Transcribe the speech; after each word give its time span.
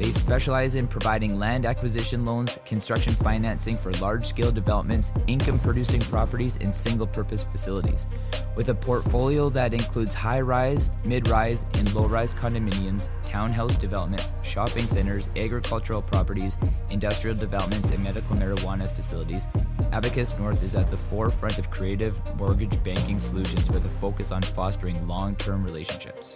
They 0.00 0.12
specialize 0.12 0.76
in 0.76 0.88
providing 0.88 1.38
land 1.38 1.66
acquisition 1.66 2.24
loans, 2.24 2.58
construction 2.64 3.12
financing 3.12 3.76
for 3.76 3.92
large 4.00 4.24
scale 4.24 4.50
developments, 4.50 5.12
income 5.26 5.58
producing 5.58 6.00
properties, 6.00 6.56
and 6.62 6.74
single 6.74 7.06
purpose 7.06 7.44
facilities. 7.44 8.06
With 8.56 8.70
a 8.70 8.74
portfolio 8.74 9.50
that 9.50 9.74
includes 9.74 10.14
high 10.14 10.40
rise, 10.40 10.90
mid 11.04 11.28
rise, 11.28 11.66
and 11.74 11.94
low 11.94 12.06
rise 12.06 12.32
condominiums, 12.32 13.08
townhouse 13.26 13.76
developments, 13.76 14.32
shopping 14.40 14.86
centers, 14.86 15.28
agricultural 15.36 16.00
properties, 16.00 16.56
industrial 16.88 17.36
developments, 17.36 17.90
and 17.90 18.02
medical 18.02 18.36
marijuana 18.36 18.88
facilities, 18.88 19.48
Abacus 19.92 20.38
North 20.38 20.62
is 20.64 20.74
at 20.74 20.90
the 20.90 20.96
forefront 20.96 21.58
of 21.58 21.70
creative 21.70 22.18
mortgage 22.36 22.82
banking 22.82 23.18
solutions 23.18 23.68
with 23.70 23.84
a 23.84 23.88
focus 23.88 24.32
on 24.32 24.40
fostering 24.40 25.06
long 25.06 25.36
term 25.36 25.62
relationships. 25.62 26.34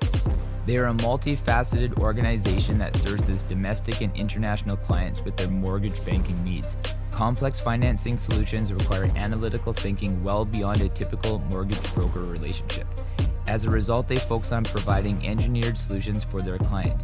They 0.67 0.79
are 0.79 0.87
a 0.87 0.95
multifaceted 0.95 1.98
organization 1.98 2.79
that 2.79 2.97
services 2.97 3.42
domestic 3.55 4.01
and 4.01 4.15
international 4.17 4.77
clients 4.77 5.23
with 5.25 5.37
their 5.37 5.49
mortgage 5.49 6.05
banking 6.05 6.43
needs. 6.43 6.77
Complex 7.13 7.61
financing 7.61 8.17
solutions 8.17 8.73
require 8.73 9.05
analytical 9.15 9.73
thinking 9.73 10.21
well 10.25 10.45
beyond 10.45 10.83
a 10.83 10.89
typical 10.89 11.39
mortgage 11.51 11.95
broker 11.95 12.23
relationship. 12.23 12.89
As 13.47 13.65
a 13.65 13.71
result, 13.71 14.09
they 14.09 14.17
focus 14.17 14.51
on 14.51 14.65
providing 14.65 15.25
engineered 15.25 15.79
solutions 15.79 16.25
for 16.25 16.43
their 16.43 16.59
client. 16.59 16.99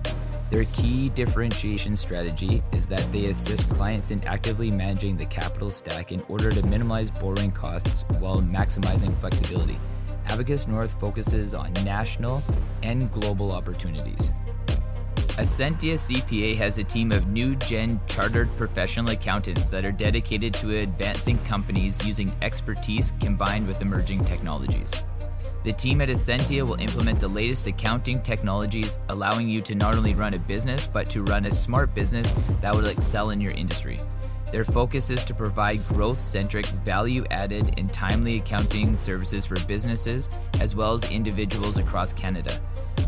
Their 0.51 0.65
key 0.65 1.11
differentiation 1.11 1.95
strategy 1.95 2.61
is 2.73 2.89
that 2.89 3.06
they 3.12 3.27
assist 3.27 3.71
clients 3.71 4.11
in 4.11 4.21
actively 4.27 4.73
managing 4.73 5.17
the 5.17 5.27
capital 5.27 5.71
stack 5.71 6.11
in 6.11 6.21
order 6.28 6.51
to 6.51 6.67
minimize 6.67 7.12
borrowing 7.12 7.53
costs 7.53 8.03
while 8.19 8.41
maximizing 8.41 9.15
flexibility. 9.21 9.78
Abacus 10.27 10.67
North 10.67 10.98
focuses 10.98 11.55
on 11.55 11.73
national 11.84 12.43
and 12.83 13.09
global 13.12 13.53
opportunities. 13.53 14.33
Ascentia 15.41 15.95
CPA 15.95 16.55
has 16.59 16.77
a 16.77 16.84
team 16.84 17.11
of 17.12 17.28
new 17.28 17.56
gen 17.56 17.99
chartered 18.06 18.55
professional 18.59 19.09
accountants 19.09 19.71
that 19.71 19.87
are 19.87 19.91
dedicated 19.91 20.53
to 20.53 20.81
advancing 20.81 21.39
companies 21.45 22.06
using 22.06 22.31
expertise 22.43 23.15
combined 23.21 23.67
with 23.67 23.81
emerging 23.81 24.23
technologies. 24.27 24.93
The 25.65 25.73
team 25.73 26.03
at 26.03 26.11
Ascentia 26.11 26.67
will 26.67 26.78
implement 26.78 27.21
the 27.21 27.28
latest 27.28 27.67
accounting 27.67 28.21
technologies, 28.21 28.99
allowing 29.09 29.49
you 29.49 29.62
to 29.62 29.75
not 29.75 29.95
only 29.95 30.12
run 30.15 30.34
a 30.34 30.39
business, 30.39 30.87
but 30.87 31.09
to 31.09 31.23
run 31.23 31.47
a 31.47 31.51
smart 31.51 31.95
business 31.95 32.34
that 32.61 32.75
will 32.75 32.84
excel 32.84 33.31
in 33.31 33.41
your 33.41 33.53
industry. 33.53 33.99
Their 34.53 34.65
focus 34.65 35.09
is 35.09 35.25
to 35.25 35.33
provide 35.33 35.83
growth 35.89 36.19
centric, 36.19 36.67
value 36.67 37.25
added, 37.31 37.78
and 37.78 37.91
timely 37.91 38.37
accounting 38.37 38.95
services 38.95 39.47
for 39.47 39.59
businesses 39.61 40.28
as 40.61 40.77
well 40.77 40.93
as 40.93 41.11
individuals 41.11 41.78
across 41.78 42.12
Canada. 42.12 42.61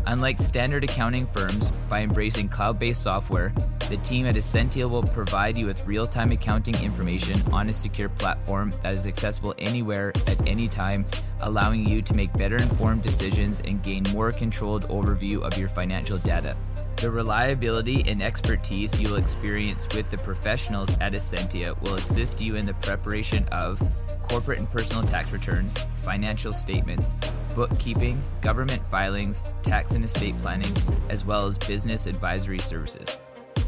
Unlike 0.05 0.39
standard 0.39 0.83
accounting 0.83 1.25
firms, 1.25 1.69
by 1.87 2.01
embracing 2.01 2.49
cloud 2.49 2.77
based 2.77 3.03
software, 3.03 3.53
the 3.89 3.97
team 3.97 4.25
at 4.25 4.35
Ascentia 4.35 4.89
will 4.89 5.03
provide 5.03 5.57
you 5.57 5.65
with 5.65 5.85
real 5.85 6.05
time 6.05 6.31
accounting 6.31 6.75
information 6.83 7.39
on 7.53 7.69
a 7.69 7.73
secure 7.73 8.09
platform 8.09 8.73
that 8.83 8.93
is 8.93 9.07
accessible 9.07 9.55
anywhere 9.57 10.11
at 10.27 10.45
any 10.45 10.67
time, 10.67 11.05
allowing 11.41 11.87
you 11.87 12.01
to 12.01 12.13
make 12.13 12.33
better 12.33 12.57
informed 12.57 13.01
decisions 13.01 13.61
and 13.61 13.81
gain 13.81 14.03
more 14.11 14.31
controlled 14.31 14.83
overview 14.89 15.41
of 15.41 15.57
your 15.57 15.69
financial 15.69 16.17
data. 16.17 16.57
The 16.97 17.09
reliability 17.09 18.03
and 18.07 18.21
expertise 18.21 18.99
you 18.99 19.09
will 19.09 19.17
experience 19.17 19.87
with 19.95 20.09
the 20.09 20.17
professionals 20.17 20.89
at 20.99 21.13
Ascentia 21.13 21.79
will 21.81 21.95
assist 21.95 22.41
you 22.41 22.55
in 22.55 22.65
the 22.65 22.73
preparation 22.75 23.45
of 23.49 23.81
corporate 24.23 24.59
and 24.59 24.69
personal 24.69 25.03
tax 25.03 25.31
returns, 25.31 25.75
financial 26.03 26.53
statements, 26.53 27.13
bookkeeping, 27.55 28.21
government 28.41 28.81
filings, 28.87 29.43
tax 29.61 29.91
and 29.91 30.03
estate 30.03 30.37
planning, 30.41 30.71
as 31.09 31.25
well 31.25 31.45
as 31.45 31.57
business 31.57 32.07
advisory 32.07 32.59
services. 32.59 33.19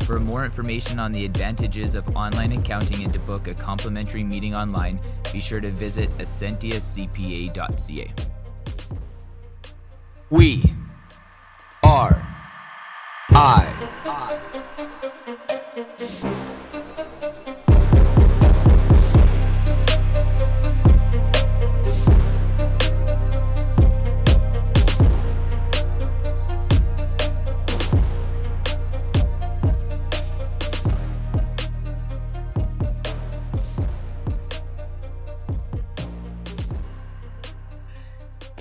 For 0.05 0.19
more 0.19 0.45
information 0.45 0.99
on 0.99 1.11
the 1.11 1.25
advantages 1.25 1.95
of 1.95 2.15
online 2.15 2.51
accounting 2.51 3.03
and 3.03 3.13
to 3.13 3.19
book 3.19 3.47
a 3.47 3.53
complimentary 3.53 4.23
meeting 4.23 4.55
online, 4.55 4.99
be 5.33 5.39
sure 5.39 5.59
to 5.59 5.71
visit 5.71 6.15
ascentiacpa.ca. 6.19 8.13
We 10.29 10.63
are 11.83 12.27
I. 13.31 13.74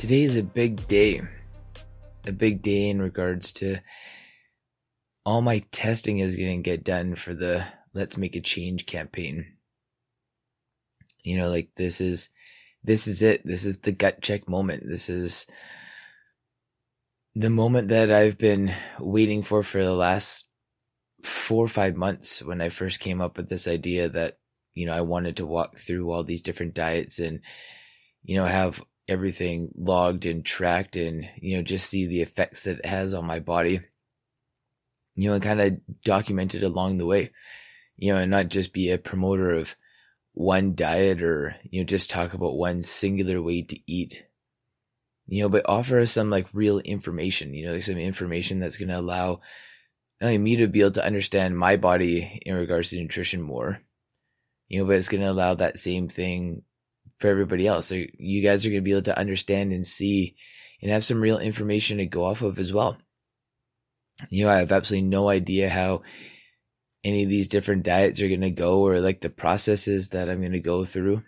Today 0.05 0.25
is 0.25 0.37
a 0.37 0.43
big 0.43 0.87
day. 0.87 1.23
A 2.27 2.33
big 2.33 2.61
day 2.61 2.91
in 2.91 3.01
regards 3.01 3.53
to 3.53 3.79
all 5.25 5.41
my 5.41 5.61
testing 5.73 6.19
is 6.19 6.37
going 6.37 6.63
to 6.63 6.63
get 6.63 6.85
done 6.85 7.15
for 7.15 7.33
the 7.33 7.65
let's 7.95 8.19
make 8.19 8.37
a 8.37 8.43
change 8.43 8.85
campaign. 8.85 9.57
You 11.23 11.39
know 11.39 11.49
like 11.49 11.71
this 11.77 12.03
is 12.03 12.29
this 12.83 13.07
is 13.07 13.23
it. 13.23 13.47
This 13.47 13.65
is 13.65 13.79
the 13.79 13.93
gut 13.93 14.21
check 14.21 14.47
moment. 14.47 14.83
This 14.87 15.09
is 15.09 15.47
the 17.35 17.49
moment 17.49 17.89
that 17.89 18.11
i've 18.11 18.37
been 18.37 18.75
waiting 19.01 19.43
for 19.43 19.63
for 19.63 19.83
the 19.83 19.95
last 19.95 20.47
four 21.23 21.65
or 21.65 21.69
five 21.69 21.97
months 21.97 22.43
when 22.43 22.61
i 22.61 22.69
first 22.69 23.01
came 23.01 23.23
up 23.23 23.39
with 23.39 23.49
this 23.49 23.67
idea 23.67 24.09
that 24.11 24.39
you 24.75 24.85
know 24.87 24.93
i 24.93 25.01
wanted 25.01 25.39
to 25.39 25.47
walk 25.47 25.79
through 25.79 26.13
all 26.13 26.23
these 26.23 26.43
different 26.43 26.75
diets 26.75 27.19
and 27.19 27.41
you 28.23 28.37
know 28.37 28.45
have 28.45 28.81
everything 29.09 29.71
logged 29.77 30.27
and 30.27 30.45
tracked 30.45 30.97
and 30.97 31.29
you 31.37 31.57
know 31.57 31.63
just 31.63 31.89
see 31.89 32.07
the 32.07 32.23
effects 32.23 32.63
that 32.63 32.79
it 32.79 32.87
has 32.87 33.15
on 33.15 33.25
my 33.25 33.41
body. 33.41 33.81
You 35.17 35.29
know, 35.29 35.35
and 35.35 35.43
kind 35.43 35.61
of 35.61 36.03
document 36.03 36.57
it 36.57 36.65
along 36.65 36.99
the 36.99 37.07
way, 37.07 37.31
you 37.97 38.13
know, 38.13 38.19
and 38.19 38.31
not 38.31 38.49
just 38.49 38.73
be 38.73 38.91
a 38.91 38.99
promoter 38.99 39.53
of 39.53 39.77
one 40.33 40.75
diet 40.75 41.23
or, 41.23 41.55
you 41.63 41.81
know, 41.81 41.87
just 41.87 42.11
talk 42.11 42.35
about 42.35 42.57
one 42.57 42.83
singular 42.83 43.41
way 43.41 43.63
to 43.63 43.79
eat, 43.87 44.27
you 45.27 45.43
know, 45.43 45.49
but 45.49 45.69
offer 45.69 46.01
us 46.01 46.11
some 46.13 46.31
like 46.31 46.49
real 46.53 46.81
information, 46.81 47.55
you 47.55 47.67
know, 47.67 47.75
like 47.75 47.83
some 47.83 47.97
information 47.97 48.59
that's 48.59 48.77
going 48.77 48.89
to 48.89 48.99
allow 48.99 49.41
not 50.21 50.27
only 50.27 50.39
me 50.39 50.57
to 50.57 50.67
be 50.67 50.81
able 50.81 50.91
to 50.91 51.05
understand 51.05 51.57
my 51.57 51.77
body 51.77 52.41
in 52.45 52.57
regards 52.57 52.91
to 52.91 52.97
nutrition 52.97 53.41
more, 53.41 53.81
you 54.69 54.81
know, 54.81 54.87
but 54.87 54.97
it's 54.97 55.09
going 55.09 55.23
to 55.23 55.31
allow 55.31 55.55
that 55.55 55.79
same 55.79 56.09
thing 56.09 56.63
for 57.25 57.31
everybody 57.31 57.67
else. 57.67 57.87
So 57.87 58.03
you 58.19 58.43
guys 58.43 58.65
are 58.65 58.71
going 58.71 58.83
to 58.83 58.85
be 58.85 58.93
able 58.93 59.03
to 59.03 59.19
understand 59.19 59.73
and 59.73 59.87
see 59.87 60.37
and 60.83 60.91
have 60.91 61.05
some 61.05 61.21
real 61.21 61.39
information 61.39 61.99
to 61.99 62.07
go 62.07 62.25
off 62.25 62.43
of 62.43 62.59
as 62.59 62.73
well 62.73 62.99
you 64.31 64.45
know, 64.45 64.51
I 64.51 64.59
have 64.59 64.73
absolutely 64.73 65.09
no 65.09 65.29
idea 65.29 65.69
how 65.69 66.03
any 67.03 67.25
of 67.25 67.29
these 67.29 67.49
different 67.49 67.83
diets 67.83 68.21
are 68.21 68.29
going 68.29 68.41
to 68.41 68.51
go 68.51 68.81
or 68.81 69.01
like 69.01 69.21
the 69.21 69.31
processes 69.31 70.11
that 70.11 70.29
I'm 70.29 70.41
going 70.41 70.53
to 70.53 70.61
go 70.61 70.85
through. 70.85 71.23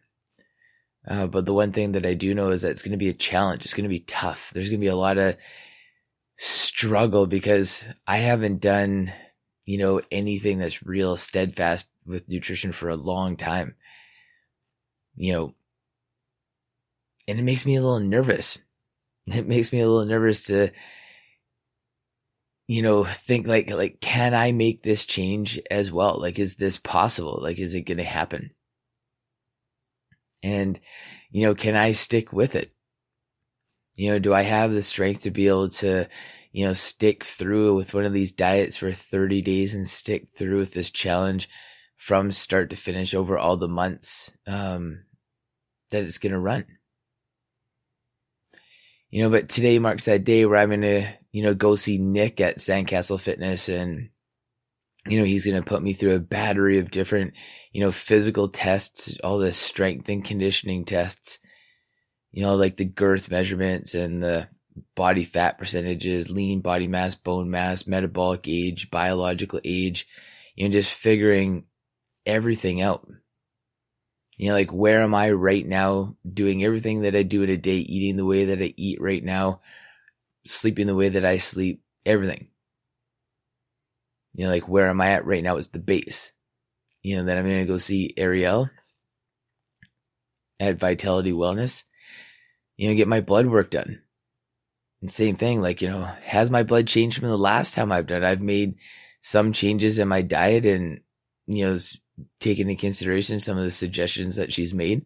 Uh, 1.06 1.26
but 1.26 1.46
the 1.46 1.54
one 1.54 1.72
thing 1.72 1.92
that 1.92 2.06
I 2.06 2.14
do 2.14 2.34
know 2.34 2.50
is 2.50 2.62
that 2.62 2.70
it's 2.70 2.82
going 2.82 2.92
to 2.92 2.98
be 2.98 3.08
a 3.08 3.14
challenge. 3.14 3.64
It's 3.64 3.74
going 3.74 3.84
to 3.84 3.88
be 3.88 4.00
tough. 4.00 4.50
There's 4.52 4.68
going 4.68 4.80
to 4.80 4.84
be 4.84 4.88
a 4.88 4.96
lot 4.96 5.18
of 5.18 5.36
struggle 6.36 7.26
because 7.26 7.84
I 8.06 8.18
haven't 8.18 8.60
done, 8.60 9.12
you 9.64 9.78
know, 9.78 10.00
anything 10.10 10.58
that's 10.58 10.84
real 10.84 11.16
steadfast 11.16 11.88
with 12.04 12.28
nutrition 12.28 12.72
for 12.72 12.88
a 12.88 12.96
long 12.96 13.36
time. 13.36 13.76
You 15.14 15.32
know, 15.32 15.54
and 17.28 17.38
it 17.38 17.42
makes 17.42 17.66
me 17.66 17.76
a 17.76 17.82
little 17.82 18.00
nervous. 18.00 18.58
It 19.28 19.48
makes 19.48 19.72
me 19.72 19.80
a 19.80 19.88
little 19.88 20.06
nervous 20.06 20.44
to, 20.44 20.70
you 22.68 22.80
know, 22.80 23.02
think 23.02 23.48
like, 23.48 23.68
like, 23.70 24.00
can 24.00 24.34
I 24.34 24.52
make 24.52 24.84
this 24.84 25.04
change 25.04 25.60
as 25.68 25.90
well? 25.90 26.20
Like, 26.20 26.38
is 26.38 26.54
this 26.54 26.78
possible? 26.78 27.40
Like, 27.42 27.58
is 27.58 27.74
it 27.74 27.82
going 27.82 27.98
to 27.98 28.04
happen? 28.04 28.52
And, 30.44 30.78
you 31.32 31.44
know, 31.44 31.56
can 31.56 31.74
I 31.74 31.90
stick 31.90 32.32
with 32.32 32.54
it? 32.54 32.70
You 33.96 34.12
know, 34.12 34.18
do 34.20 34.32
I 34.32 34.42
have 34.42 34.70
the 34.70 34.82
strength 34.82 35.22
to 35.22 35.32
be 35.32 35.48
able 35.48 35.70
to, 35.70 36.08
you 36.52 36.66
know, 36.66 36.72
stick 36.72 37.24
through 37.24 37.74
with 37.74 37.94
one 37.94 38.04
of 38.04 38.12
these 38.12 38.30
diets 38.30 38.76
for 38.76 38.92
30 38.92 39.42
days 39.42 39.74
and 39.74 39.88
stick 39.88 40.28
through 40.36 40.58
with 40.58 40.72
this 40.72 40.90
challenge 40.90 41.48
from 41.96 42.30
start 42.30 42.70
to 42.70 42.76
finish 42.76 43.12
over 43.12 43.36
all 43.36 43.56
the 43.56 43.66
months, 43.66 44.30
um, 44.46 45.02
that 45.90 46.04
it's 46.04 46.18
going 46.18 46.32
to 46.32 46.38
run? 46.38 46.75
You 49.16 49.22
know, 49.22 49.30
but 49.30 49.48
today 49.48 49.78
marks 49.78 50.04
that 50.04 50.24
day 50.24 50.44
where 50.44 50.58
I'm 50.58 50.68
going 50.68 50.82
to, 50.82 51.08
you 51.32 51.42
know, 51.42 51.54
go 51.54 51.74
see 51.74 51.96
Nick 51.96 52.38
at 52.38 52.58
Sandcastle 52.58 53.18
Fitness 53.18 53.70
and 53.70 54.10
you 55.06 55.18
know, 55.18 55.24
he's 55.24 55.46
going 55.46 55.56
to 55.56 55.66
put 55.66 55.82
me 55.82 55.94
through 55.94 56.16
a 56.16 56.20
battery 56.20 56.80
of 56.80 56.90
different, 56.90 57.32
you 57.72 57.80
know, 57.80 57.90
physical 57.90 58.50
tests, 58.50 59.16
all 59.24 59.38
the 59.38 59.54
strength 59.54 60.10
and 60.10 60.22
conditioning 60.22 60.84
tests, 60.84 61.38
you 62.30 62.42
know, 62.42 62.56
like 62.56 62.76
the 62.76 62.84
girth 62.84 63.30
measurements 63.30 63.94
and 63.94 64.22
the 64.22 64.50
body 64.94 65.24
fat 65.24 65.56
percentages, 65.56 66.30
lean 66.30 66.60
body 66.60 66.86
mass, 66.86 67.14
bone 67.14 67.48
mass, 67.48 67.86
metabolic 67.86 68.46
age, 68.46 68.90
biological 68.90 69.60
age, 69.64 70.06
you 70.56 70.68
know, 70.68 70.72
just 70.72 70.92
figuring 70.92 71.64
everything 72.26 72.82
out. 72.82 73.08
You 74.36 74.48
know, 74.48 74.54
like 74.54 74.72
where 74.72 75.02
am 75.02 75.14
I 75.14 75.30
right 75.30 75.66
now 75.66 76.16
doing 76.30 76.62
everything 76.62 77.02
that 77.02 77.16
I 77.16 77.22
do 77.22 77.42
in 77.42 77.50
a 77.50 77.56
day, 77.56 77.76
eating 77.76 78.16
the 78.16 78.24
way 78.24 78.46
that 78.46 78.62
I 78.62 78.74
eat 78.76 79.00
right 79.00 79.24
now, 79.24 79.60
sleeping 80.44 80.86
the 80.86 80.94
way 80.94 81.08
that 81.08 81.24
I 81.24 81.38
sleep, 81.38 81.82
everything 82.04 82.48
you 84.36 84.44
know, 84.44 84.52
like 84.52 84.68
where 84.68 84.88
am 84.88 85.00
I 85.00 85.12
at 85.12 85.24
right 85.24 85.42
now 85.42 85.56
is 85.56 85.70
the 85.70 85.78
base. 85.78 86.32
You 87.02 87.16
know, 87.16 87.24
then 87.24 87.38
I'm 87.38 87.46
going 87.46 87.60
to 87.60 87.72
go 87.72 87.78
see 87.78 88.12
Ariel 88.18 88.68
at 90.60 90.78
Vitality 90.78 91.32
Wellness, 91.32 91.84
you 92.76 92.88
know, 92.88 92.94
get 92.94 93.08
my 93.08 93.22
blood 93.22 93.46
work 93.46 93.70
done. 93.70 94.02
And 95.00 95.10
same 95.10 95.36
thing, 95.36 95.62
like, 95.62 95.80
you 95.80 95.88
know, 95.88 96.04
has 96.22 96.50
my 96.50 96.62
blood 96.64 96.86
changed 96.86 97.18
from 97.18 97.28
the 97.28 97.38
last 97.38 97.74
time 97.74 97.90
I've 97.90 98.06
done? 98.06 98.24
I've 98.24 98.42
made 98.42 98.76
some 99.22 99.52
changes 99.52 99.98
in 99.98 100.08
my 100.08 100.20
diet 100.20 100.66
and, 100.66 101.00
you 101.46 101.66
know, 101.66 101.78
taken 102.40 102.68
into 102.68 102.80
consideration 102.80 103.40
some 103.40 103.58
of 103.58 103.64
the 103.64 103.70
suggestions 103.70 104.36
that 104.36 104.52
she's 104.52 104.72
made. 104.72 105.04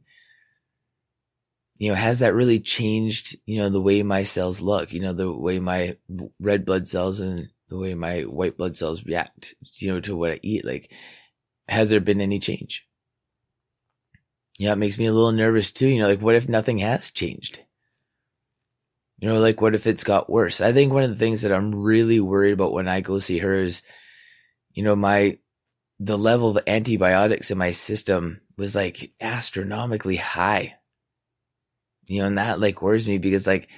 You 1.78 1.90
know, 1.90 1.94
has 1.94 2.18
that 2.18 2.34
really 2.34 2.60
changed, 2.60 3.36
you 3.46 3.58
know, 3.58 3.70
the 3.70 3.80
way 3.80 4.02
my 4.02 4.24
cells 4.24 4.60
look, 4.60 4.92
you 4.92 5.00
know, 5.00 5.14
the 5.14 5.32
way 5.32 5.58
my 5.60 5.96
red 6.38 6.66
blood 6.66 6.86
cells 6.86 7.20
and 7.20 7.48
the 7.68 7.78
way 7.78 7.94
my 7.94 8.22
white 8.22 8.58
blood 8.58 8.76
cells 8.76 9.04
react, 9.04 9.54
you 9.76 9.90
know, 9.90 10.00
to 10.00 10.14
what 10.14 10.32
I 10.32 10.40
eat. 10.42 10.64
Like, 10.64 10.92
has 11.68 11.88
there 11.88 12.00
been 12.00 12.20
any 12.20 12.38
change? 12.38 12.86
Yeah, 14.58 14.72
it 14.72 14.76
makes 14.76 14.98
me 14.98 15.06
a 15.06 15.12
little 15.12 15.32
nervous 15.32 15.70
too. 15.70 15.88
You 15.88 16.00
know, 16.00 16.08
like 16.08 16.20
what 16.20 16.34
if 16.34 16.48
nothing 16.48 16.78
has 16.78 17.10
changed? 17.10 17.60
You 19.18 19.28
know, 19.28 19.40
like 19.40 19.62
what 19.62 19.74
if 19.74 19.86
it's 19.86 20.04
got 20.04 20.28
worse? 20.28 20.60
I 20.60 20.72
think 20.72 20.92
one 20.92 21.02
of 21.02 21.10
the 21.10 21.16
things 21.16 21.42
that 21.42 21.52
I'm 21.52 21.74
really 21.74 22.20
worried 22.20 22.52
about 22.52 22.74
when 22.74 22.88
I 22.88 23.00
go 23.00 23.20
see 23.20 23.38
her 23.38 23.54
is, 23.54 23.82
you 24.72 24.82
know, 24.82 24.96
my, 24.96 25.38
the 26.02 26.16
level 26.16 26.56
of 26.56 26.64
antibiotics 26.66 27.50
in 27.50 27.58
my 27.58 27.72
system 27.72 28.40
was 28.56 28.74
like 28.74 29.12
astronomically 29.20 30.16
high. 30.16 30.76
You 32.06 32.22
know, 32.22 32.26
and 32.28 32.38
that 32.38 32.58
like 32.58 32.80
worries 32.80 33.06
me 33.06 33.18
because 33.18 33.46
like 33.46 33.68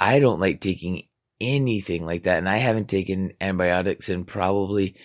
I 0.00 0.18
don't 0.18 0.40
like 0.40 0.60
taking 0.60 1.02
anything 1.38 2.06
like 2.06 2.22
that. 2.24 2.38
And 2.38 2.48
I 2.48 2.56
haven't 2.56 2.88
taken 2.88 3.32
antibiotics 3.40 4.08
in 4.08 4.24
probably 4.24 4.96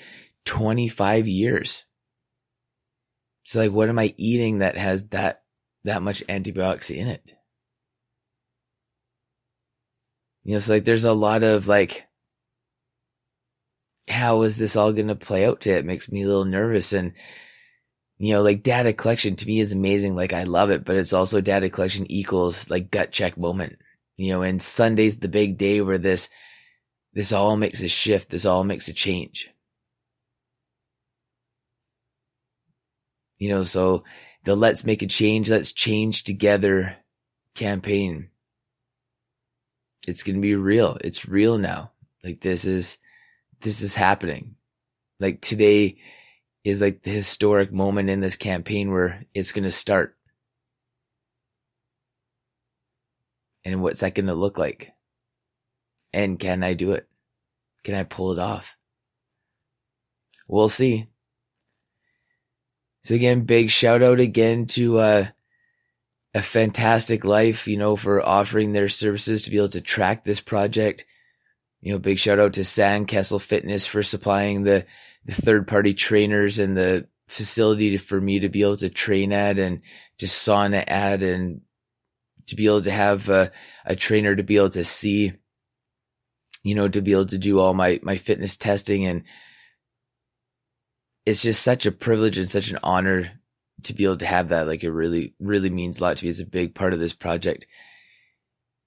25 0.45 1.27
years. 1.27 1.83
So 3.43 3.59
like, 3.59 3.71
what 3.71 3.89
am 3.89 3.99
I 3.99 4.13
eating 4.17 4.59
that 4.59 4.77
has 4.77 5.07
that, 5.09 5.43
that 5.83 6.01
much 6.01 6.23
antibiotics 6.29 6.89
in 6.89 7.07
it? 7.09 7.33
You 10.43 10.53
know, 10.53 10.59
so 10.59 10.73
like 10.73 10.85
there's 10.85 11.03
a 11.03 11.13
lot 11.13 11.43
of 11.43 11.67
like, 11.67 12.07
how 14.11 14.43
is 14.43 14.57
this 14.57 14.75
all 14.75 14.93
going 14.93 15.07
to 15.07 15.15
play 15.15 15.45
out 15.45 15.61
to 15.61 15.71
it? 15.71 15.79
it 15.79 15.85
makes 15.85 16.11
me 16.11 16.23
a 16.23 16.27
little 16.27 16.45
nervous 16.45 16.93
and, 16.93 17.13
you 18.17 18.33
know, 18.33 18.41
like 18.43 18.63
data 18.63 18.93
collection 18.93 19.35
to 19.35 19.47
me 19.47 19.59
is 19.59 19.71
amazing. 19.71 20.15
Like 20.15 20.33
I 20.33 20.43
love 20.43 20.69
it, 20.69 20.85
but 20.85 20.95
it's 20.95 21.13
also 21.13 21.41
data 21.41 21.69
collection 21.69 22.11
equals 22.11 22.69
like 22.69 22.91
gut 22.91 23.11
check 23.11 23.37
moment 23.37 23.77
you 24.21 24.31
know, 24.31 24.43
and 24.43 24.61
Sunday's 24.61 25.17
the 25.17 25.27
big 25.27 25.57
day 25.57 25.81
where 25.81 25.97
this, 25.97 26.29
this 27.11 27.31
all 27.31 27.57
makes 27.57 27.81
a 27.81 27.87
shift. 27.87 28.29
This 28.29 28.45
all 28.45 28.63
makes 28.63 28.87
a 28.87 28.93
change. 28.93 29.49
You 33.39 33.49
know, 33.49 33.63
so 33.63 34.03
the 34.43 34.55
let's 34.55 34.83
make 34.83 35.01
a 35.01 35.07
change, 35.07 35.49
let's 35.49 35.71
change 35.71 36.23
together 36.23 36.97
campaign. 37.55 38.29
It's 40.07 40.21
going 40.21 40.35
to 40.35 40.41
be 40.41 40.53
real. 40.55 40.99
It's 41.03 41.27
real 41.27 41.57
now. 41.57 41.91
Like 42.23 42.41
this 42.41 42.65
is, 42.65 42.99
this 43.61 43.81
is 43.81 43.95
happening. 43.95 44.55
Like 45.19 45.41
today 45.41 45.97
is 46.63 46.81
like 46.81 47.01
the 47.01 47.11
historic 47.11 47.71
moment 47.71 48.09
in 48.09 48.21
this 48.21 48.35
campaign 48.35 48.91
where 48.91 49.25
it's 49.33 49.51
going 49.51 49.63
to 49.63 49.71
start. 49.71 50.15
And 53.63 53.81
what's 53.81 54.01
that 54.01 54.15
going 54.15 54.27
to 54.27 54.33
look 54.33 54.57
like? 54.57 54.91
And 56.13 56.39
can 56.39 56.63
I 56.63 56.73
do 56.73 56.91
it? 56.91 57.07
Can 57.83 57.95
I 57.95 58.03
pull 58.03 58.31
it 58.31 58.39
off? 58.39 58.77
We'll 60.47 60.69
see. 60.69 61.07
So 63.03 63.15
again, 63.15 63.41
big 63.41 63.69
shout 63.69 64.03
out 64.03 64.19
again 64.19 64.65
to, 64.67 64.99
uh, 64.99 65.25
a 66.33 66.41
fantastic 66.41 67.25
life, 67.25 67.67
you 67.67 67.77
know, 67.77 67.95
for 67.95 68.25
offering 68.25 68.73
their 68.73 68.89
services 68.89 69.41
to 69.41 69.49
be 69.49 69.57
able 69.57 69.69
to 69.69 69.81
track 69.81 70.23
this 70.23 70.39
project. 70.39 71.05
You 71.81 71.93
know, 71.93 71.99
big 71.99 72.19
shout 72.19 72.39
out 72.39 72.53
to 72.53 72.61
Sandcastle 72.61 73.41
Fitness 73.41 73.87
for 73.87 74.03
supplying 74.03 74.63
the, 74.63 74.85
the 75.25 75.33
third 75.33 75.67
party 75.67 75.93
trainers 75.93 76.59
and 76.59 76.77
the 76.77 77.07
facility 77.27 77.91
to, 77.91 77.97
for 77.97 78.19
me 78.19 78.39
to 78.39 78.49
be 78.49 78.61
able 78.61 78.77
to 78.77 78.89
train 78.89 79.31
at 79.31 79.57
and 79.57 79.81
just 80.19 80.47
sauna 80.47 80.83
at 80.87 81.23
and 81.23 81.61
to 82.47 82.55
be 82.55 82.65
able 82.65 82.81
to 82.81 82.91
have 82.91 83.29
a, 83.29 83.51
a 83.85 83.95
trainer 83.95 84.35
to 84.35 84.43
be 84.43 84.57
able 84.57 84.69
to 84.69 84.83
see, 84.83 85.33
you 86.63 86.75
know, 86.75 86.87
to 86.87 87.01
be 87.01 87.13
able 87.13 87.25
to 87.25 87.37
do 87.37 87.59
all 87.59 87.73
my, 87.73 87.99
my 88.03 88.17
fitness 88.17 88.57
testing. 88.57 89.05
And 89.05 89.23
it's 91.25 91.41
just 91.41 91.63
such 91.63 91.85
a 91.85 91.91
privilege 91.91 92.37
and 92.37 92.49
such 92.49 92.69
an 92.69 92.79
honor 92.83 93.31
to 93.83 93.93
be 93.93 94.03
able 94.03 94.17
to 94.17 94.25
have 94.25 94.49
that. 94.49 94.67
Like 94.67 94.83
it 94.83 94.91
really, 94.91 95.33
really 95.39 95.69
means 95.69 95.99
a 95.99 96.03
lot 96.03 96.17
to 96.17 96.25
me. 96.25 96.29
It's 96.29 96.39
a 96.39 96.45
big 96.45 96.75
part 96.75 96.93
of 96.93 96.99
this 96.99 97.13
project. 97.13 97.65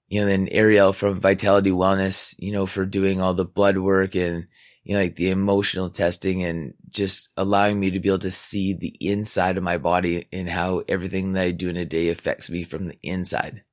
You 0.07 0.21
know, 0.21 0.27
then 0.27 0.47
Ariel 0.51 0.93
from 0.93 1.19
Vitality 1.19 1.71
Wellness, 1.71 2.35
you 2.37 2.51
know, 2.51 2.65
for 2.67 2.85
doing 2.85 3.19
all 3.19 3.33
the 3.33 3.45
blood 3.45 3.77
work 3.77 4.15
and, 4.15 4.47
you 4.83 4.93
know, 4.93 5.01
like 5.01 5.15
the 5.15 5.31
emotional 5.31 5.89
testing 5.89 6.43
and 6.43 6.75
just 6.89 7.29
allowing 7.35 7.79
me 7.79 7.89
to 7.89 7.99
be 7.99 8.09
able 8.09 8.19
to 8.19 8.29
see 8.29 8.73
the 8.73 8.95
inside 8.99 9.57
of 9.57 9.63
my 9.63 9.79
body 9.79 10.27
and 10.31 10.47
how 10.47 10.83
everything 10.87 11.33
that 11.33 11.41
I 11.41 11.51
do 11.51 11.69
in 11.69 11.75
a 11.75 11.85
day 11.85 12.09
affects 12.09 12.51
me 12.51 12.63
from 12.63 12.85
the 12.85 12.97
inside. 13.01 13.63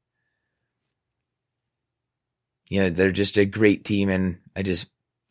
You 2.71 2.81
know, 2.81 2.91
they're 2.91 3.11
just 3.11 3.37
a 3.37 3.45
great 3.45 3.85
team 3.85 4.09
and 4.09 4.39
I 4.57 4.63
just, 4.63 4.89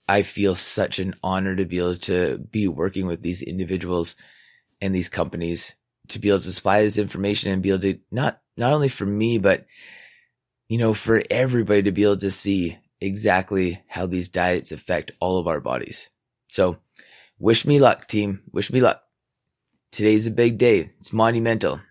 I 0.08 0.22
feel 0.22 0.54
such 0.54 1.00
an 1.00 1.16
honor 1.24 1.56
to 1.56 1.66
be 1.66 1.80
able 1.80 1.98
to 1.98 2.38
be 2.38 2.68
working 2.68 3.08
with 3.08 3.24
these 3.24 3.42
individuals 3.42 4.16
and 4.80 4.94
these 4.94 5.10
companies 5.10 5.74
to 6.10 6.20
be 6.20 6.30
able 6.30 6.40
to 6.40 6.52
supply 6.52 6.84
this 6.84 7.00
information 7.00 7.52
and 7.52 7.64
be 7.64 7.70
able 7.70 7.82
to 7.82 7.98
not, 8.12 8.40
not 8.56 8.74
only 8.74 8.90
for 8.90 9.06
me, 9.06 9.40
but, 9.40 9.66
you 10.72 10.78
know, 10.78 10.94
for 10.94 11.22
everybody 11.30 11.82
to 11.82 11.92
be 11.92 12.04
able 12.04 12.16
to 12.16 12.32
see 12.32 12.78
exactly 13.02 13.84
how 13.90 14.06
these 14.06 14.30
diets 14.30 14.72
affect 14.72 15.12
all 15.20 15.38
of 15.38 15.46
our 15.46 15.60
bodies. 15.60 16.10
So 16.48 16.78
wish 17.38 17.66
me 17.66 17.78
luck, 17.78 18.08
team. 18.08 18.44
Wish 18.54 18.72
me 18.72 18.80
luck. 18.80 19.04
Today's 19.92 20.28
a 20.28 20.32
big 20.32 20.58
day. 20.58 20.92
It's 20.98 21.12
monumental. 21.12 21.82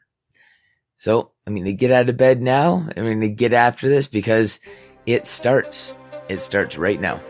So 0.97 1.33
I'm 1.47 1.55
going 1.55 1.67
to 1.67 1.75
get 1.75 1.91
out 1.91 2.09
of 2.09 2.17
bed 2.17 2.41
now. 2.41 2.89
I'm 2.97 3.05
going 3.05 3.21
to 3.21 3.29
get 3.29 3.53
after 3.53 3.87
this 3.87 4.07
because 4.07 4.61
it 5.05 5.27
starts. 5.27 5.95
It 6.31 6.41
starts 6.41 6.79
right 6.79 6.99
now. 6.99 7.21